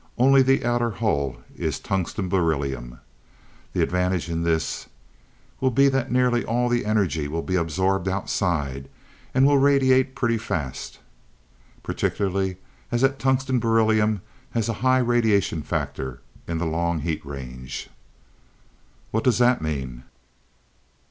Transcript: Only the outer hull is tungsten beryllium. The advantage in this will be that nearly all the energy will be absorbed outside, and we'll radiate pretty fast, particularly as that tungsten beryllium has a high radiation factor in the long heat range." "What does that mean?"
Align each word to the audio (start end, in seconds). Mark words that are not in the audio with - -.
Only 0.17 0.41
the 0.41 0.65
outer 0.65 0.89
hull 0.89 1.43
is 1.55 1.79
tungsten 1.79 2.27
beryllium. 2.27 2.99
The 3.73 3.83
advantage 3.83 4.29
in 4.29 4.41
this 4.41 4.87
will 5.59 5.69
be 5.69 5.89
that 5.89 6.11
nearly 6.11 6.43
all 6.43 6.69
the 6.69 6.87
energy 6.87 7.27
will 7.27 7.43
be 7.43 7.53
absorbed 7.55 8.07
outside, 8.07 8.89
and 9.31 9.45
we'll 9.45 9.59
radiate 9.59 10.15
pretty 10.15 10.39
fast, 10.39 10.97
particularly 11.83 12.57
as 12.91 13.01
that 13.01 13.19
tungsten 13.19 13.59
beryllium 13.59 14.23
has 14.53 14.67
a 14.67 14.73
high 14.81 14.97
radiation 14.97 15.61
factor 15.61 16.21
in 16.47 16.57
the 16.57 16.65
long 16.65 17.01
heat 17.01 17.23
range." 17.23 17.87
"What 19.11 19.23
does 19.23 19.37
that 19.37 19.61
mean?" 19.61 20.05